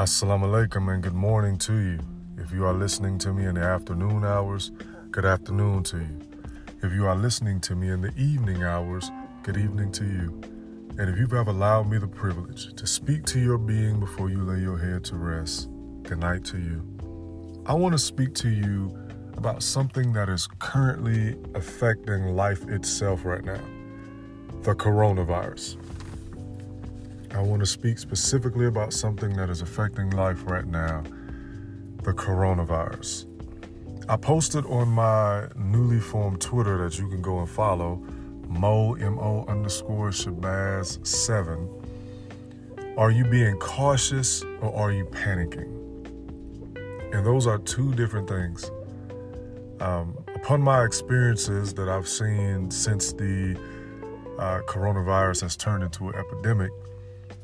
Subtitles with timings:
[0.00, 1.98] Assalamu alaikum and good morning to you.
[2.38, 4.72] If you are listening to me in the afternoon hours,
[5.10, 6.20] good afternoon to you.
[6.82, 9.10] If you are listening to me in the evening hours,
[9.42, 10.40] good evening to you.
[10.98, 14.42] And if you've ever allowed me the privilege to speak to your being before you
[14.42, 15.68] lay your head to rest,
[16.04, 16.82] good night to you.
[17.66, 18.96] I want to speak to you
[19.36, 23.60] about something that is currently affecting life itself right now
[24.62, 25.76] the coronavirus.
[27.32, 31.02] I want to speak specifically about something that is affecting life right now
[32.02, 33.26] the coronavirus.
[34.08, 38.02] I posted on my newly formed Twitter that you can go and follow
[38.48, 41.68] Mo M-O underscore Shabazz 7.
[42.96, 45.76] Are you being cautious or are you panicking?
[47.14, 48.70] And those are two different things.
[49.80, 53.56] Um, upon my experiences that I've seen since the
[54.38, 56.70] uh, coronavirus has turned into an epidemic,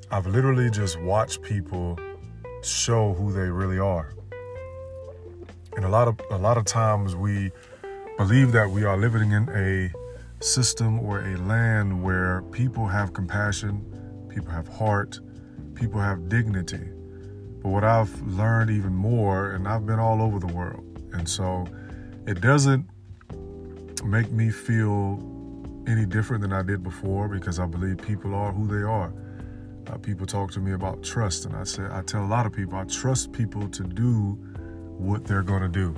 [0.08, 1.98] I've literally just watched people
[2.62, 4.14] show who they really are.
[5.74, 7.50] And a lot of a lot of times we
[8.16, 9.90] believe that we are living in a
[10.44, 13.84] system or a land where people have compassion,
[14.28, 15.18] people have heart,
[15.74, 16.88] people have dignity.
[17.60, 21.66] But what I've learned even more, and I've been all over the world, and so
[22.28, 22.88] it doesn't
[24.04, 25.20] make me feel
[25.88, 29.12] any different than I did before because I believe people are who they are.
[29.88, 32.52] Uh, people talk to me about trust, and I say I tell a lot of
[32.52, 34.38] people I trust people to do
[34.98, 35.94] what they're going to do.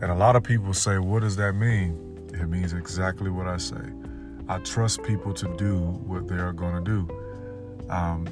[0.00, 2.28] And a lot of people say, What does that mean?
[2.32, 3.82] It means exactly what I say.
[4.48, 7.90] I trust people to do what they are going to do.
[7.90, 8.26] Um,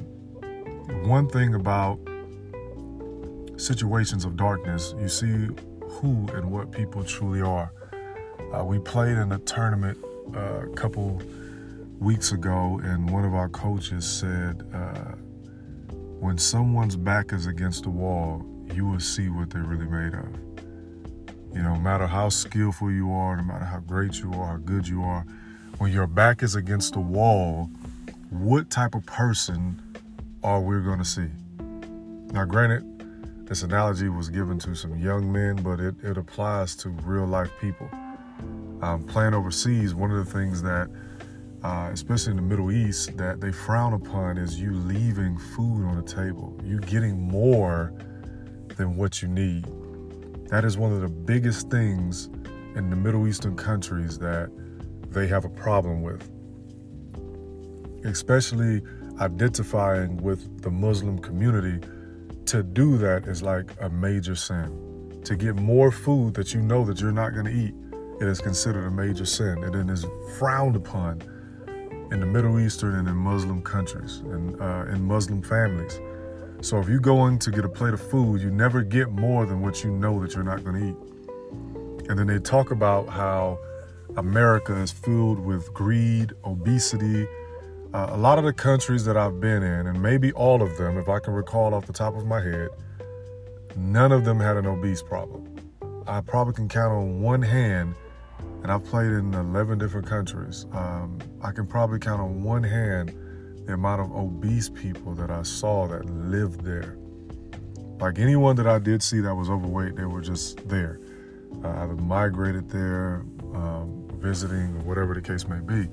[1.03, 1.99] one thing about
[3.57, 5.47] situations of darkness, you see
[5.81, 7.71] who and what people truly are.
[8.53, 9.97] Uh, we played in a tournament
[10.35, 11.21] uh, a couple
[11.99, 15.15] weeks ago, and one of our coaches said, uh,
[16.19, 20.27] When someone's back is against the wall, you will see what they're really made of.
[21.55, 24.57] You know, no matter how skillful you are, no matter how great you are, how
[24.57, 25.25] good you are,
[25.77, 27.69] when your back is against the wall,
[28.29, 29.81] what type of person
[30.43, 31.29] are we going to see?
[32.33, 36.89] Now, granted, this analogy was given to some young men, but it, it applies to
[36.89, 37.89] real life people.
[38.81, 40.89] Um, playing overseas, one of the things that,
[41.63, 45.95] uh, especially in the Middle East, that they frown upon is you leaving food on
[45.95, 47.93] the table, you getting more
[48.77, 49.65] than what you need.
[50.49, 52.29] That is one of the biggest things
[52.75, 54.51] in the Middle Eastern countries that
[55.09, 56.29] they have a problem with.
[58.05, 58.81] Especially
[59.19, 61.79] identifying with the Muslim community,
[62.45, 65.21] to do that is like a major sin.
[65.23, 67.73] To get more food that you know that you're not going to eat,
[68.21, 69.63] it is considered a major sin.
[69.63, 70.05] and it is
[70.37, 71.21] frowned upon
[72.11, 75.99] in the Middle Eastern and in Muslim countries and uh, in Muslim families.
[76.61, 79.61] So if you're going to get a plate of food, you never get more than
[79.61, 82.09] what you know that you're not going to eat.
[82.09, 83.59] And then they talk about how
[84.17, 87.27] America is filled with greed, obesity.
[87.93, 90.97] Uh, a lot of the countries that I've been in, and maybe all of them,
[90.97, 92.69] if I can recall off the top of my head,
[93.75, 95.55] none of them had an obese problem.
[96.07, 97.95] I probably can count on one hand,
[98.65, 100.65] and I've played in 11 different countries.
[100.71, 103.15] Um, I can probably count on one hand
[103.67, 106.97] the amount of obese people that I saw that lived there.
[107.99, 110.99] Like anyone that I did see that was overweight, they were just there.
[111.63, 115.87] Uh, either migrated there, um, visiting, or whatever the case may be.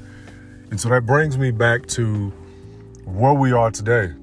[0.70, 2.30] And so that brings me back to
[3.04, 4.14] where we are today.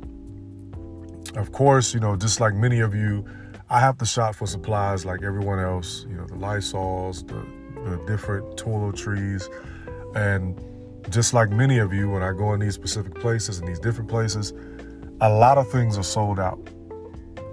[1.36, 3.24] Of course, you know, just like many of you,
[3.70, 7.46] I have to shop for supplies like everyone else, you know, the Lysols, the,
[7.86, 8.58] the different
[8.96, 9.50] trees,
[10.16, 10.60] and
[11.10, 14.10] just like many of you, when I go in these specific places and these different
[14.10, 14.54] places,
[15.22, 16.60] a lot of things are sold out.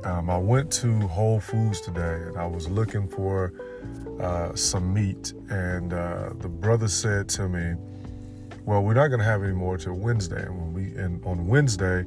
[0.04, 3.52] Um, I went to Whole Foods today and I was looking for
[4.20, 7.74] uh, some meat, and uh, the brother said to me,
[8.64, 11.46] "Well, we're not going to have any more till Wednesday, and when we and on
[11.46, 12.04] Wednesday,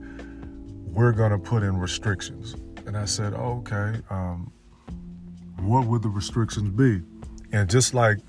[0.88, 2.56] we're going to put in restrictions."
[2.86, 4.51] And I said, oh, "Okay, um,
[5.57, 7.01] what would the restrictions be?"
[7.51, 8.19] And just like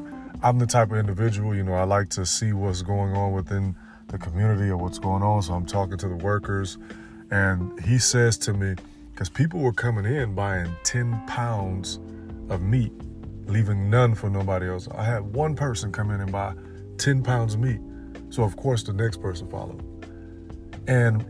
[0.42, 3.76] I'm the type of individual, you know, I like to see what's going on within
[4.08, 5.42] the community or what's going on.
[5.42, 6.78] So I'm talking to the workers,
[7.30, 8.74] and he says to me,
[9.12, 12.00] because people were coming in buying 10 pounds
[12.48, 12.92] of meat,
[13.44, 14.88] leaving none for nobody else.
[14.94, 16.54] I had one person come in and buy
[16.96, 17.80] 10 pounds of meat.
[18.30, 19.84] So, of course, the next person followed.
[20.88, 21.24] And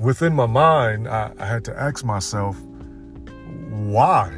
[0.00, 2.58] within my mind, I, I had to ask myself,
[3.70, 4.36] why?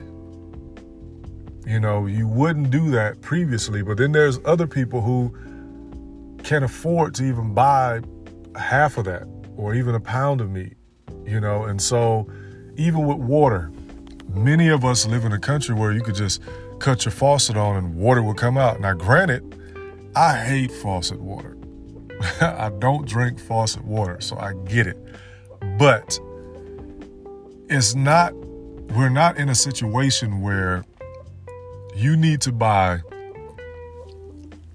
[1.66, 5.34] You know, you wouldn't do that previously, but then there's other people who
[6.42, 8.02] can't afford to even buy
[8.56, 9.26] half of that
[9.56, 10.76] or even a pound of meat,
[11.24, 12.28] you know, and so
[12.76, 13.72] even with water,
[14.28, 16.42] many of us live in a country where you could just
[16.80, 18.80] cut your faucet on and water will come out.
[18.80, 19.58] Now, granted,
[20.14, 21.56] I hate faucet water.
[22.40, 24.98] I don't drink faucet water, so I get it.
[25.78, 26.18] But
[27.70, 30.84] it's not, we're not in a situation where
[31.94, 33.00] you need to buy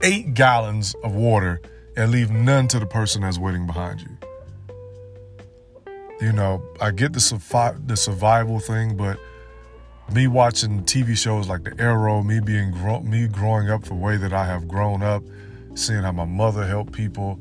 [0.01, 1.61] eight gallons of water
[1.97, 4.17] and leave none to the person that's waiting behind you.
[6.21, 9.19] You know, I get the, survi- the survival thing, but
[10.13, 14.17] me watching TV shows like The Arrow, me being gro- me growing up the way
[14.17, 15.23] that I have grown up,
[15.75, 17.35] seeing how my mother helped people.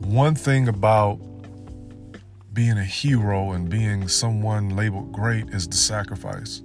[0.00, 1.18] One thing about
[2.52, 6.62] being a hero and being someone labeled great is the sacrifice.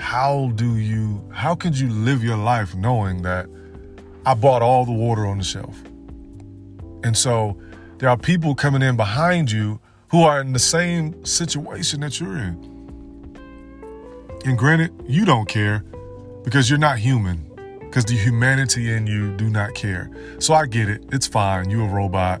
[0.00, 3.46] How do you how could you live your life knowing that
[4.26, 5.80] I bought all the water on the shelf?
[7.04, 7.56] And so
[7.98, 12.36] there are people coming in behind you who are in the same situation that you're
[12.36, 12.70] in.
[14.44, 15.84] And granted, you don't care
[16.44, 17.48] because you're not human,
[17.80, 20.10] because the humanity in you do not care.
[20.38, 21.04] So I get it.
[21.12, 21.70] It's fine.
[21.70, 22.40] You're a robot.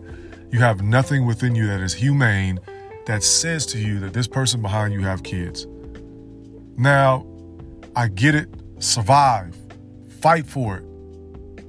[0.50, 2.58] You have nothing within you that is humane
[3.06, 5.66] that says to you that this person behind you have kids.
[6.76, 7.26] Now,
[7.96, 8.48] I get it.
[8.78, 9.56] Survive.
[10.20, 10.84] Fight for it.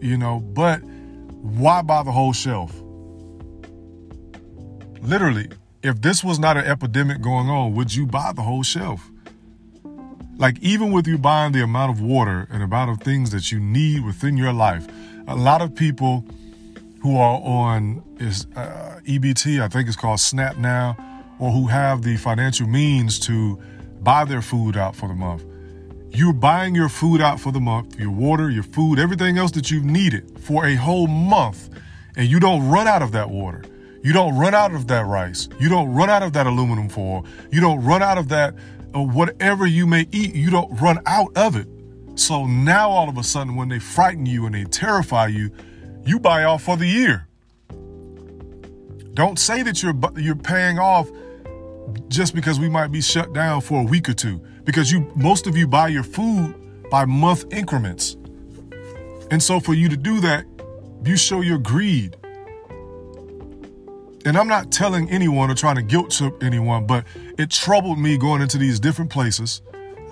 [0.02, 2.74] You know, but why buy the whole shelf?
[5.02, 5.50] Literally,
[5.84, 9.10] if this was not an epidemic going on, would you buy the whole shelf?
[10.38, 13.60] Like, even with you buying the amount of water and amount of things that you
[13.60, 14.88] need within your life,
[15.28, 16.26] a lot of people
[17.02, 20.96] who are on is uh, EBT, I think it's called SNAP now,
[21.40, 23.60] or who have the financial means to
[24.02, 25.44] buy their food out for the month.
[26.14, 29.72] You're buying your food out for the month, your water, your food, everything else that
[29.72, 31.70] you've needed for a whole month,
[32.18, 33.64] and you don't run out of that water.
[34.04, 35.48] You don't run out of that rice.
[35.58, 37.26] You don't run out of that aluminum foil.
[37.50, 38.56] You don't run out of that
[38.94, 40.36] uh, whatever you may eat.
[40.36, 41.68] You don't run out of it.
[42.16, 45.52] So now all of a sudden, when they frighten you and they terrify you,
[46.06, 47.28] you buy off for the year.
[49.14, 51.10] Don't say that you're you're paying off
[52.08, 55.48] just because we might be shut down for a week or two because you most
[55.48, 56.56] of you buy your food
[56.90, 58.18] by month increments.
[59.32, 60.46] And so for you to do that,
[61.06, 62.16] you show your greed.
[64.24, 67.06] And I'm not telling anyone or trying to guilt trip anyone, but
[67.40, 69.62] it troubled me going into these different places,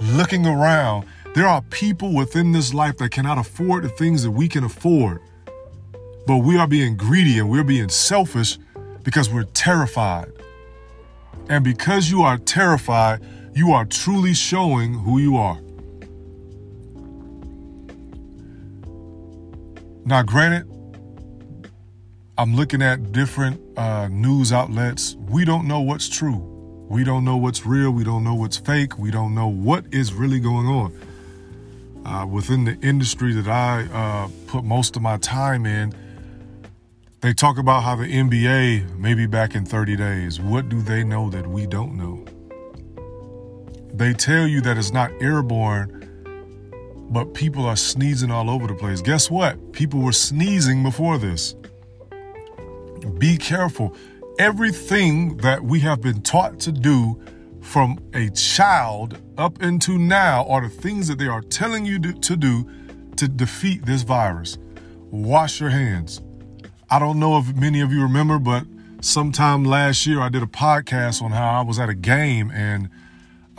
[0.02, 1.06] looking around.
[1.36, 5.22] There are people within this life that cannot afford the things that we can afford.
[6.26, 8.58] But we are being greedy and we're being selfish
[9.04, 10.32] because we're terrified.
[11.50, 13.22] And because you are terrified,
[13.56, 15.60] you are truly showing who you are.
[20.06, 20.68] Now, granted,
[22.38, 25.16] I'm looking at different uh, news outlets.
[25.28, 26.38] We don't know what's true.
[26.88, 27.92] We don't know what's real.
[27.92, 28.98] We don't know what's fake.
[28.98, 30.98] We don't know what is really going on.
[32.06, 35.94] Uh, within the industry that I uh, put most of my time in,
[37.22, 40.40] they talk about how the NBA may be back in 30 days.
[40.40, 42.24] What do they know that we don't know?
[43.94, 46.06] They tell you that it's not airborne,
[47.10, 49.02] but people are sneezing all over the place.
[49.02, 49.74] Guess what?
[49.74, 51.56] People were sneezing before this.
[53.18, 53.96] Be careful.
[54.38, 57.22] Everything that we have been taught to do
[57.60, 62.38] from a child up into now are the things that they are telling you to
[62.38, 62.70] do
[63.18, 64.58] to defeat this virus.
[65.12, 66.22] Wash your hands
[66.92, 68.66] I don't know if many of you remember, but
[69.02, 72.90] sometime last year I did a podcast on how I was at a game and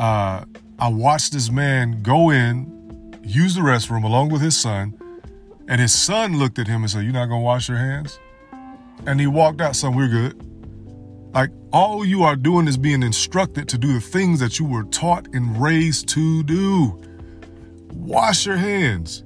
[0.00, 0.44] uh,
[0.80, 4.98] I watched this man go in, use the restroom along with his son,
[5.68, 8.18] and his son looked at him and said, You're not gonna wash your hands?
[9.06, 10.36] And he walked out, son, we're good.
[11.32, 14.82] Like all you are doing is being instructed to do the things that you were
[14.84, 17.00] taught and raised to do.
[17.92, 19.22] Wash your hands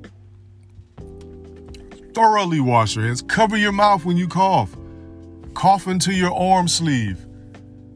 [2.15, 3.23] thoroughly wash your hands.
[3.23, 4.75] Cover your mouth when you cough.
[5.55, 7.27] Cough into your arm sleeve.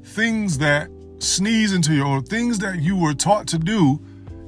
[0.02, 4.00] Things that sneeze into your arm, things that you were taught to do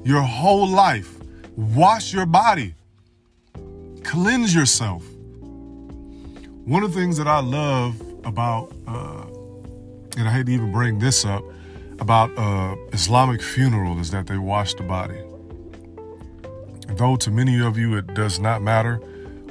[0.03, 1.17] your whole life.
[1.55, 2.75] Wash your body.
[4.03, 5.03] Cleanse yourself.
[6.65, 9.25] One of the things that I love about, uh,
[10.17, 11.43] and I hate to even bring this up,
[11.99, 15.21] about uh, Islamic funeral is that they wash the body.
[16.87, 18.99] Though to many of you it does not matter,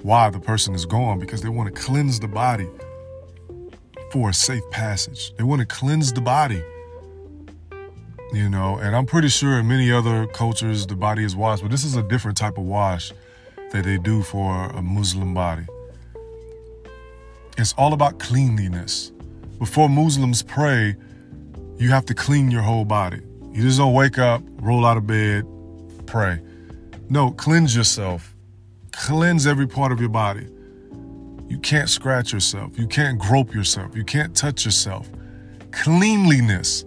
[0.03, 2.69] why the person is gone because they want to cleanse the body
[4.11, 5.35] for a safe passage.
[5.37, 6.63] They want to cleanse the body.
[8.33, 11.71] You know, and I'm pretty sure in many other cultures the body is washed, but
[11.71, 13.13] this is a different type of wash
[13.73, 15.65] that they do for a Muslim body.
[17.59, 19.13] It's all about cleanliness.
[19.59, 20.97] Before Muslims pray,
[21.77, 23.21] you have to clean your whole body.
[23.53, 25.45] You just don't wake up, roll out of bed,
[26.07, 26.41] pray.
[27.09, 28.35] No, cleanse yourself.
[28.93, 30.47] Cleanse every part of your body.
[31.49, 32.79] You can't scratch yourself.
[32.79, 33.97] You can't grope yourself.
[33.97, 35.09] You can't touch yourself.
[35.73, 36.85] Cleanliness.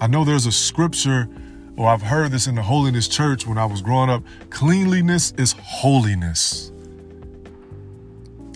[0.00, 1.28] I know there's a scripture,
[1.76, 4.22] or I've heard this in the Holiness Church when I was growing up.
[4.50, 6.72] Cleanliness is holiness.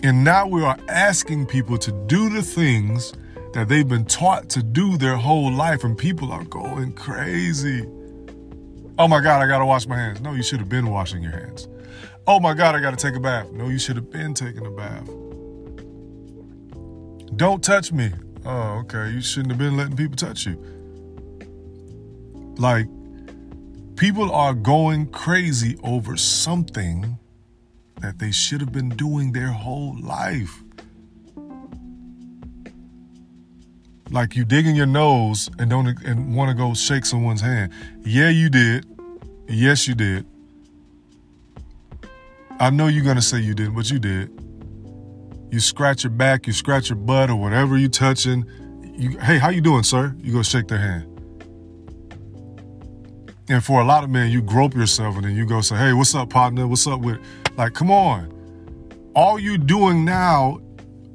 [0.03, 3.13] And now we are asking people to do the things
[3.53, 7.85] that they've been taught to do their whole life, and people are going crazy.
[8.97, 10.21] Oh my God, I gotta wash my hands.
[10.21, 11.67] No, you should have been washing your hands.
[12.25, 13.51] Oh my God, I gotta take a bath.
[13.51, 15.07] No, you should have been taking a bath.
[17.35, 18.11] Don't touch me.
[18.45, 19.09] Oh, okay.
[19.09, 20.57] You shouldn't have been letting people touch you.
[22.57, 22.87] Like,
[23.95, 27.17] people are going crazy over something
[28.01, 30.61] that they should have been doing their whole life.
[34.11, 37.71] Like you digging your nose and don't and want to go shake someone's hand.
[38.05, 38.85] Yeah, you did.
[39.47, 40.27] Yes, you did.
[42.63, 44.31] I know you're gonna say you didn't, but you did
[45.53, 48.43] you scratch your back, you scratch your butt, or whatever you touching.
[48.97, 50.15] You, hey, how you doing, sir?
[50.17, 51.07] You go shake their hand.
[53.49, 55.93] And for a lot of men, you grope yourself and then you go say, hey,
[55.93, 56.65] what's up, partner?
[56.65, 57.19] What's up with
[57.55, 58.31] like, come on.
[59.15, 60.59] All you doing now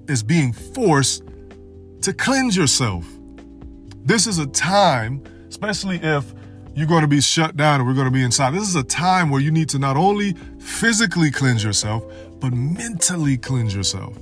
[0.07, 1.25] is being forced
[2.03, 3.05] to cleanse yourself.
[4.05, 6.33] This is a time, especially if
[6.79, 8.55] you're going to be shut down and we're going to be inside.
[8.55, 12.05] This is a time where you need to not only physically cleanse yourself,
[12.39, 14.17] but mentally cleanse yourself.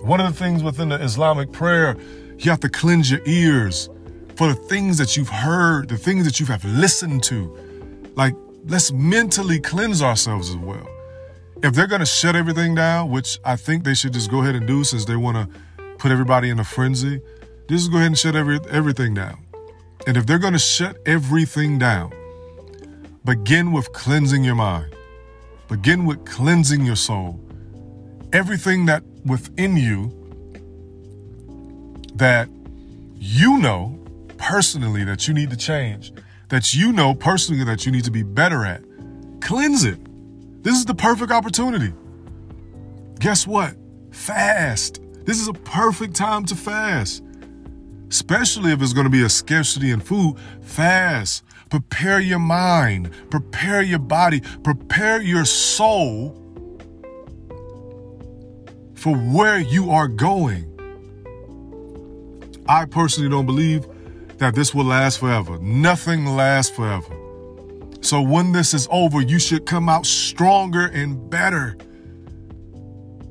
[0.00, 1.96] One of the things within the Islamic prayer,
[2.36, 3.88] you have to cleanse your ears
[4.34, 7.56] for the things that you've heard, the things that you have listened to.
[8.16, 8.34] Like,
[8.64, 10.88] let's mentally cleanse ourselves as well.
[11.62, 14.56] If they're going to shut everything down, which I think they should just go ahead
[14.56, 15.60] and do since they want to
[15.98, 17.20] put everybody in a frenzy,
[17.68, 19.46] just go ahead and shut every, everything down.
[20.06, 22.12] And if they're going to shut everything down,
[23.24, 24.94] begin with cleansing your mind,
[25.68, 27.38] begin with cleansing your soul.
[28.32, 30.10] Everything that within you
[32.14, 32.48] that
[33.14, 33.98] you know
[34.38, 36.12] personally that you need to change,
[36.48, 38.82] that you know personally that you need to be better at.
[39.40, 39.98] Cleanse it.
[40.62, 41.92] This is the perfect opportunity.
[43.20, 43.74] Guess what?
[44.10, 45.00] Fast.
[45.24, 47.22] This is a perfect time to fast.
[48.12, 51.42] Especially if it's going to be a scarcity in food, fast.
[51.70, 56.38] Prepare your mind, prepare your body, prepare your soul
[58.94, 60.68] for where you are going.
[62.68, 63.86] I personally don't believe
[64.36, 65.58] that this will last forever.
[65.60, 67.16] Nothing lasts forever.
[68.02, 71.78] So when this is over, you should come out stronger and better.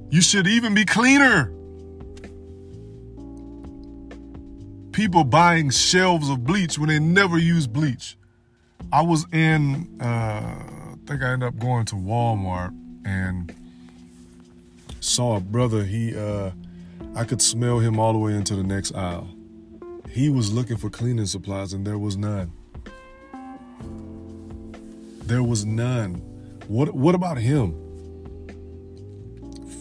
[0.09, 1.53] You should even be cleaner.
[4.91, 8.17] People buying shelves of bleach when they never use bleach.
[8.91, 13.55] I was in, uh, I think I ended up going to Walmart and
[14.99, 15.83] saw a brother.
[15.85, 16.51] He, uh,
[17.15, 19.29] I could smell him all the way into the next aisle.
[20.09, 22.51] He was looking for cleaning supplies, and there was none.
[25.23, 26.15] There was none.
[26.67, 27.77] What What about him?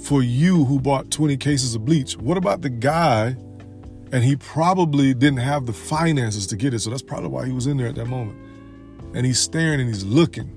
[0.05, 3.37] For you who bought 20 cases of bleach, what about the guy?
[4.13, 7.53] And he probably didn't have the finances to get it, so that's probably why he
[7.53, 8.39] was in there at that moment.
[9.15, 10.49] And he's staring and he's looking.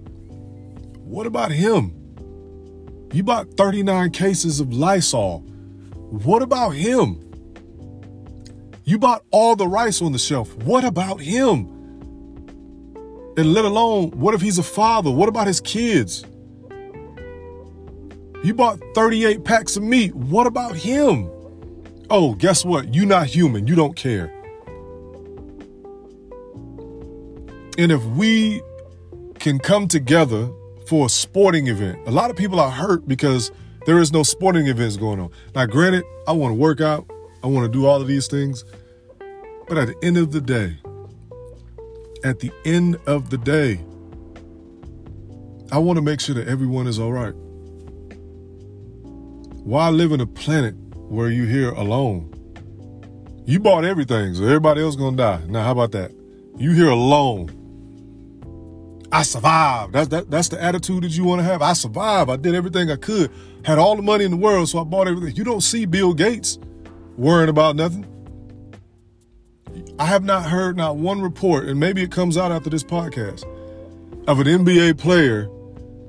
[1.03, 1.93] What about him?
[3.13, 5.39] You bought 39 cases of Lysol.
[6.09, 7.19] What about him?
[8.85, 10.53] You bought all the rice on the shelf.
[10.57, 11.69] What about him?
[13.37, 15.09] And let alone, what if he's a father?
[15.11, 16.25] What about his kids?
[18.43, 20.13] You bought 38 packs of meat.
[20.13, 21.29] What about him?
[22.15, 22.93] Oh, guess what?
[22.93, 23.65] You're not human.
[23.65, 24.25] You don't care.
[27.79, 28.61] And if we
[29.39, 30.47] can come together
[30.85, 31.97] for a sporting event.
[32.07, 33.51] A lot of people are hurt because
[33.87, 35.31] there is no sporting events going on.
[35.55, 37.09] Now, granted, I want to work out,
[37.43, 38.63] I want to do all of these things,
[39.67, 40.77] but at the end of the day,
[42.23, 43.79] at the end of the day,
[45.71, 47.33] I want to make sure that everyone is all right.
[49.63, 50.75] Why live in a planet
[51.13, 52.33] where you here alone?
[53.45, 55.41] You bought everything, so everybody else gonna die.
[55.47, 56.11] Now, how about that?
[56.57, 57.59] You here alone.
[59.11, 59.93] I survived.
[59.93, 61.61] That's that, that's the attitude that you want to have.
[61.61, 62.31] I survived.
[62.31, 63.29] I did everything I could.
[63.63, 65.35] Had all the money in the world, so I bought everything.
[65.35, 66.57] You don't see Bill Gates
[67.15, 68.07] worrying about nothing.
[69.99, 73.43] I have not heard not one report, and maybe it comes out after this podcast,
[74.27, 75.47] of an NBA player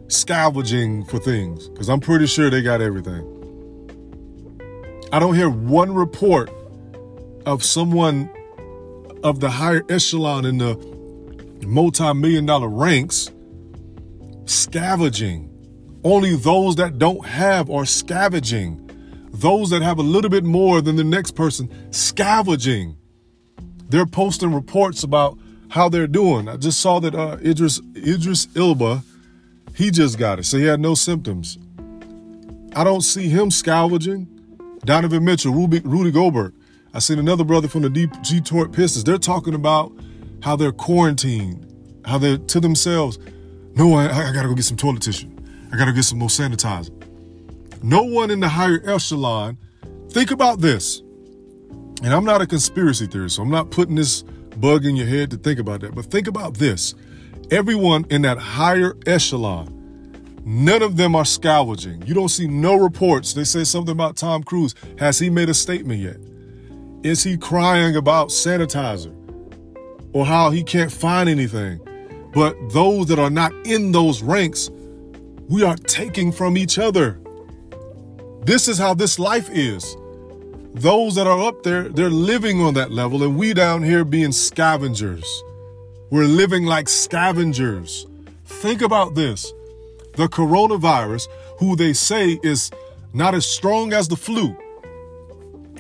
[0.09, 3.34] scavenging for things, because I'm pretty sure they got everything.
[5.15, 6.51] I don't hear one report
[7.47, 8.29] of someone
[9.23, 10.75] of the higher echelon in the
[11.65, 13.31] multi-million dollar ranks
[14.47, 15.51] scavenging.
[16.03, 18.91] Only those that don't have are scavenging.
[19.31, 22.97] Those that have a little bit more than the next person scavenging.
[23.89, 26.49] They're posting reports about how they're doing.
[26.49, 29.05] I just saw that uh, Idris Idris Elba,
[29.77, 31.57] he just got it, so he had no symptoms.
[32.75, 34.34] I don't see him scavenging.
[34.85, 36.55] Donovan Mitchell, Ruby, Rudy Gobert.
[36.93, 37.91] I seen another brother from the
[38.23, 39.05] Detroit Pistons.
[39.05, 39.93] They're talking about
[40.43, 41.67] how they're quarantined,
[42.05, 43.19] how they're to themselves.
[43.75, 45.29] No, I, I gotta go get some toilet tissue.
[45.73, 46.91] I gotta get some more sanitizer.
[47.83, 49.59] No one in the higher echelon.
[50.11, 51.01] Think about this.
[52.03, 54.23] And I'm not a conspiracy theorist, so I'm not putting this
[54.57, 55.95] bug in your head to think about that.
[55.95, 56.95] But think about this.
[57.51, 59.84] Everyone in that higher echelon,
[60.45, 62.03] none of them are scavenging.
[62.07, 63.33] You don't see no reports.
[63.33, 64.75] They say something about Tom Cruise.
[64.99, 66.17] Has he made a statement yet?
[67.03, 69.15] Is he crying about sanitizer
[70.13, 71.81] or how he can't find anything?
[72.33, 74.71] But those that are not in those ranks,
[75.49, 77.21] we are taking from each other.
[78.43, 79.97] This is how this life is.
[80.75, 84.33] Those that are up there, they're living on that level, and we down here being
[84.33, 85.25] scavengers.
[86.11, 88.07] We're living like scavengers.
[88.45, 89.53] Think about this
[90.17, 91.29] the coronavirus,
[91.59, 92.71] who they say is
[93.13, 94.57] not as strong as the flu,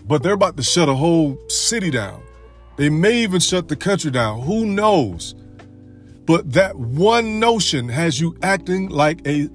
[0.06, 2.22] but they're about to shut a whole city down.
[2.76, 4.42] They may even shut the country down.
[4.42, 5.34] Who knows?
[6.26, 9.48] But that one notion has you acting like a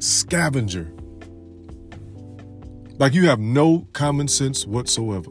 [0.00, 0.90] scavenger.
[2.98, 5.30] Like you have no common sense whatsoever.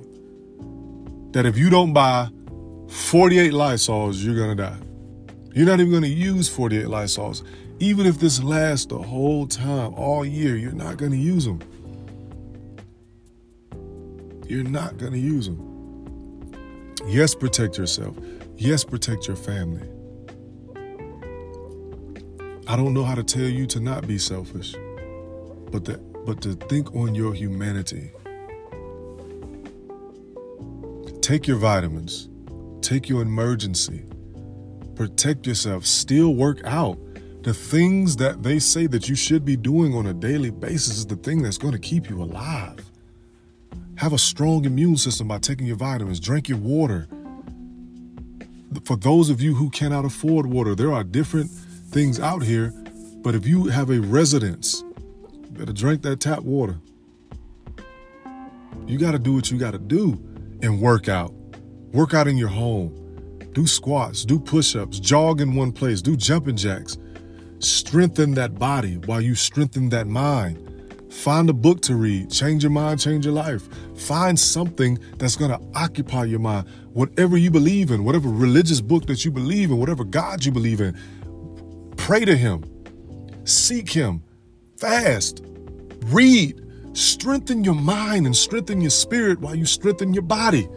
[1.32, 2.30] That if you don't buy
[2.90, 4.78] 48 Lysols, you're gonna die.
[5.56, 7.44] You're not even gonna use 48 Lysols.
[7.84, 11.60] Even if this lasts the whole time, all year, you're not gonna use them.
[14.48, 15.60] You're not gonna use them.
[17.06, 18.16] Yes, protect yourself.
[18.56, 19.86] Yes, protect your family.
[22.68, 24.74] I don't know how to tell you to not be selfish,
[25.70, 25.84] but
[26.26, 28.12] but to think on your humanity.
[31.20, 32.30] Take your vitamins,
[32.80, 34.04] take your Emergen-C,
[34.96, 36.98] protect yourself, still work out.
[37.44, 41.06] The things that they say that you should be doing on a daily basis is
[41.06, 42.90] the thing that's going to keep you alive.
[43.98, 47.08] Have a strong immune system by taking your vitamins, drink your water.
[48.86, 52.74] For those of you who cannot afford water, there are different things out here,
[53.22, 54.84] but if you have a residence
[55.54, 56.80] Better drink that tap water.
[58.88, 60.20] You got to do what you got to do
[60.64, 61.32] and work out.
[61.92, 62.92] Work out in your home.
[63.54, 66.98] Do squats, do push ups, jog in one place, do jumping jacks.
[67.64, 70.60] Strengthen that body while you strengthen that mind.
[71.14, 72.30] Find a book to read.
[72.30, 73.70] Change your mind, change your life.
[73.96, 76.68] Find something that's going to occupy your mind.
[76.92, 80.82] Whatever you believe in, whatever religious book that you believe in, whatever God you believe
[80.82, 80.98] in,
[81.96, 82.66] pray to Him.
[83.46, 84.24] Seek Him
[84.78, 85.42] fast,
[86.08, 90.68] read, strengthen your mind and strengthen your spirit while you strengthen your body.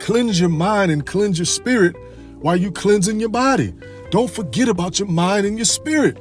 [0.00, 1.94] Cleanse your mind and cleanse your spirit
[2.40, 3.72] while you cleansing your body.
[4.10, 6.18] Don't forget about your mind and your spirit.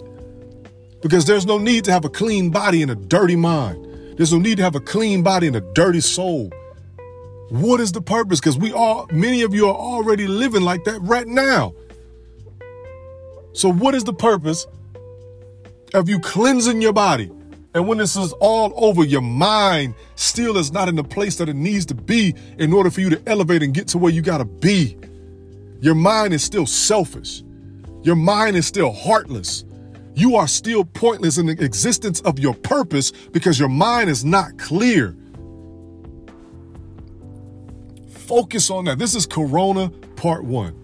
[1.01, 4.17] Because there's no need to have a clean body and a dirty mind.
[4.17, 6.51] There's no need to have a clean body and a dirty soul.
[7.49, 8.39] What is the purpose?
[8.39, 11.73] Because we all, many of you are already living like that right now.
[13.53, 14.65] So, what is the purpose
[15.95, 17.31] of you cleansing your body.
[17.73, 21.49] And when this is all over, your mind still is not in the place that
[21.49, 24.21] it needs to be in order for you to elevate and get to where you
[24.21, 24.97] got to be.
[25.81, 27.43] Your mind is still selfish.
[28.05, 29.65] Your mind is still heartless.
[30.13, 34.59] You are still pointless in the existence of your purpose because your mind is not
[34.59, 35.17] clear.
[38.07, 38.99] Focus on that.
[38.99, 40.83] This is Corona Part 1.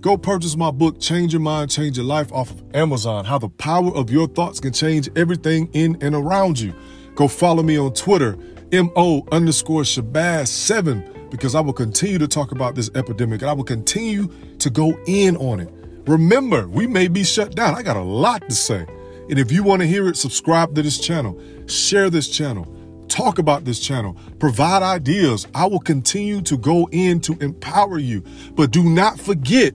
[0.00, 3.24] Go purchase my book, Change Your Mind, Change Your Life, off of Amazon.
[3.24, 6.72] How the power of your thoughts can change everything in and around you.
[7.16, 8.38] Go follow me on Twitter,
[8.70, 13.64] MO underscore Shabazz7, because I will continue to talk about this epidemic and I will
[13.64, 14.28] continue
[14.64, 15.68] to go in on it.
[16.06, 17.74] Remember, we may be shut down.
[17.74, 18.86] I got a lot to say.
[19.28, 22.66] And if you want to hear it, subscribe to this channel, share this channel,
[23.08, 25.46] talk about this channel, provide ideas.
[25.54, 28.22] I will continue to go in to empower you.
[28.54, 29.74] But do not forget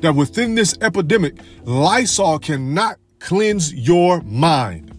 [0.00, 4.92] that within this epidemic, Lysol cannot cleanse your mind.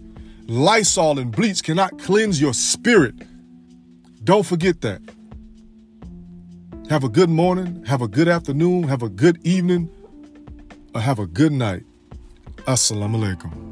[0.46, 3.14] Lysol and bleach cannot cleanse your spirit.
[4.24, 5.02] Don't forget that.
[6.88, 9.90] Have a good morning, have a good afternoon, have a good evening,
[10.94, 11.84] or have a good night.
[12.66, 13.67] Assalamu alaikum.